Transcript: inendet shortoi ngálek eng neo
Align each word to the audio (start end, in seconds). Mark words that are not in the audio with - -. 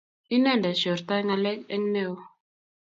inendet 0.35 0.77
shortoi 0.81 1.21
ngálek 1.27 1.59
eng 1.73 1.85
neo 1.93 2.13